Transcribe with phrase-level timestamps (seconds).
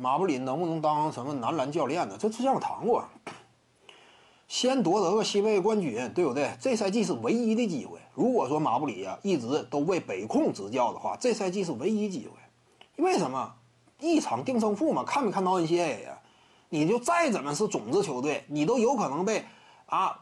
[0.00, 2.16] 马布里能不能当什么男篮教练呢？
[2.16, 3.04] 这之前我谈过，
[4.46, 6.52] 先夺得个西北冠军，对不对？
[6.60, 7.98] 这赛季是唯一的机会。
[8.14, 13.02] 如果说马布里呀一直都为北控执教的话，这赛季是唯一机会。
[13.02, 13.52] 为什么？
[13.98, 16.16] 一场定胜负嘛，看没看到 NCAA 呀？
[16.68, 19.44] 你就再怎么是种子球队，你都有可能被
[19.86, 20.16] 啊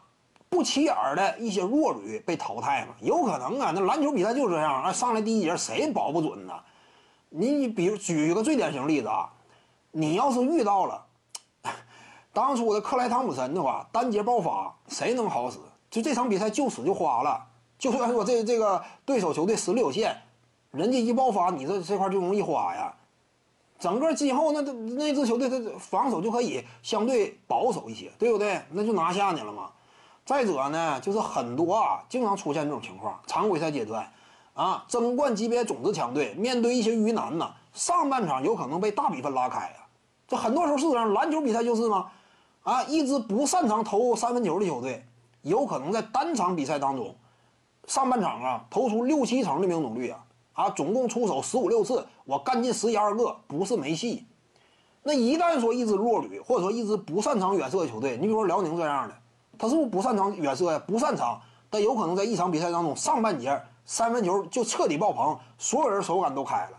[0.49, 2.95] 不起眼的一些弱旅被淘汰嘛？
[2.99, 6.53] 有可能啊，那篮球比赛就这样啊，上来第一节谁保不准呢？
[7.29, 9.29] 你你比如举个最典型例子啊，
[9.91, 11.05] 你要是遇到了
[12.33, 15.57] 当初的克莱汤普森的话，单节爆发，谁能好使？
[15.89, 17.45] 就这场比赛就此就花了。
[17.79, 20.15] 就算说这这个对手球队实力有限，
[20.71, 22.93] 人家一爆发，你这这块就容易花呀。
[23.79, 28.61] 整个今后那那支球队他防守就可以相对保守一些，对不对？
[28.71, 29.71] 那就拿下你了嘛。
[30.25, 34.11] 再者呢，就是很多啊，经常出现这种情况，常规赛阶段
[34.57, 39.85] 啊，争冠级别种子强队面对一些鱼腩呢，上半场有可能被大比分拉开啊。
[40.27, 42.07] 这很多时候是这样，篮球比赛就是吗？
[42.63, 45.05] 啊，一支不擅长投三分球的球队，
[45.43, 47.15] 有可能在单场比赛当中，
[47.85, 50.23] 上半场啊投出六七成的命中率啊。
[50.53, 54.25] 啊，总共出手十五六次，我干进十一二个，不是没戏。
[55.03, 59.13] 那一旦说一支弱旅，或者说一支不擅长远射的球队，你比如说辽宁这样的，
[59.55, 60.81] 他是不是不擅长远射呀？
[60.87, 61.39] 不擅长，
[61.69, 66.77] 但有可能在一场比赛当中，上半节三分球就彻底爆棚，所有人手感都开了。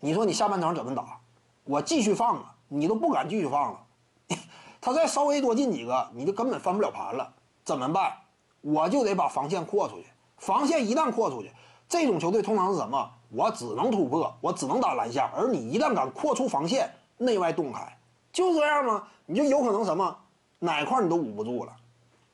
[0.00, 1.18] 你说你下半场怎么打？
[1.64, 3.80] 我继续放啊，你都不敢继续放了。
[4.78, 7.32] 他再稍微多进几个，你就根本翻不了盘了。
[7.64, 8.12] 怎么办？
[8.60, 10.06] 我就得把防线扩出去。
[10.36, 11.50] 防线一旦扩出去。
[11.88, 13.10] 这种球队通常是什么？
[13.30, 17.96] 我只能突破，我只能打篮下，而你一旦敢扩出防线，内外洞开，
[18.30, 19.08] 就这样吗？
[19.24, 20.16] 你就有可能什么，
[20.58, 21.72] 哪块你都捂不住了。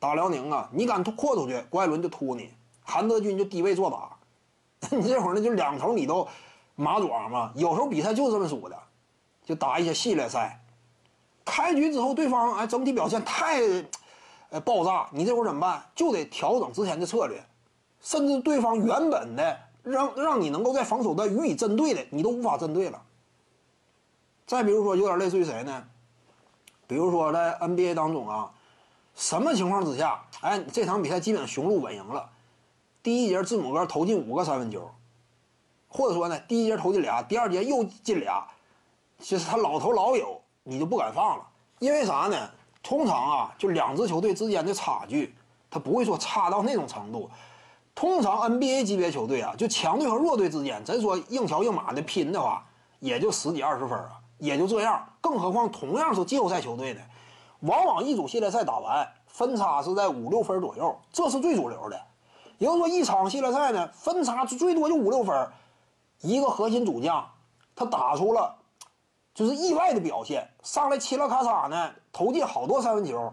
[0.00, 6.26] 打辽宁啊，你敢扩出去，郭艾伦就突你，韩德君就低位做打， 你这会儿呢就两头你都
[6.74, 7.52] 马爪嘛。
[7.54, 8.78] 有时候比赛就这么输的，
[9.44, 10.60] 就打一些系列赛，
[11.44, 13.60] 开局之后对方哎整体表现太，
[14.50, 15.82] 呃爆炸，你这会儿怎么办？
[15.94, 17.42] 就得调整之前的策略。
[18.00, 23.00] 甚至对方原本的让让你能够在防守端予以针对的，你都无法针对了。
[24.44, 25.84] 再比如说，有点类似于谁呢？
[26.88, 28.50] 比如说在 NBA 当中啊，
[29.14, 32.28] 什么情况之下，哎，这场比赛基本雄鹿稳赢了。
[33.02, 34.88] 第一节字母哥投进五个三分球，
[35.88, 38.46] 或者说呢，第一节投进俩，第二节又进俩，
[39.18, 41.44] 其实他老投老有，你就不敢放了。
[41.80, 42.48] 因为啥呢？
[42.80, 45.34] 通常啊，就两支球队之间的差距，
[45.68, 47.28] 他不会说差到那种程度。
[47.94, 52.64] 通常 NBA 级别球队啊，就强队和弱队之间，咱说硬桥硬马的拼的话，
[53.00, 55.04] 也就十几二十分啊，也就这样。
[55.20, 57.00] 更何况同样是季后赛球队呢，
[57.60, 62.00] 往往一组系列赛打完，分差是在五六分左右，这是最主流的。
[62.62, 65.48] 也就是说，一场系列赛呢，分差最多就五六分，
[66.20, 67.28] 一个核心主将
[67.74, 68.54] 他打出了
[69.34, 73.32] 就是意外的表现，上来嘁啦咔嚓呢，投进好多三分球，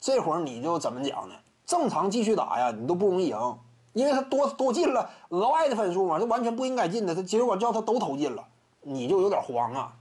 [0.00, 1.36] 这会儿你就怎么讲呢？
[1.64, 3.58] 正常继续打呀，你都不容易赢。
[3.92, 8.44] 因为他多多进了额外的分数嘛，这完全不应该进的，他结果叫他都投进了，
[8.80, 9.92] 你就有点慌啊，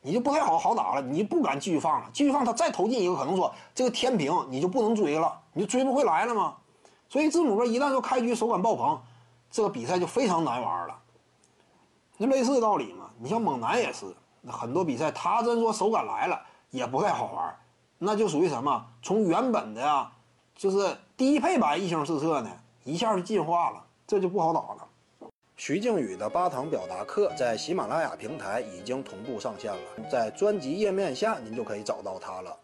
[0.00, 6.54] 你就不太好好打了，你就不敢继续放了，继续放他再投进一个，可能说这个天平你就不能追了，你就追不回来了嘛。
[7.14, 9.00] 所以字母哥一旦说开局手感爆棚，
[9.48, 10.98] 这个比赛就非常难玩了。
[12.16, 14.12] 那类似的道理嘛，你像猛男也是，
[14.48, 17.56] 很多比赛他真说手感来了也不太好玩，
[17.98, 18.84] 那就属于什么？
[19.00, 20.10] 从原本的呀，
[20.56, 22.50] 就是低配版一星四射呢。
[22.82, 24.88] 一下就进化了，这就不好打了。
[25.56, 32.58] 徐静宇的八堂表达课在喜马拉雅平台已经同步上线了，在专辑页面下您就可以找到它了。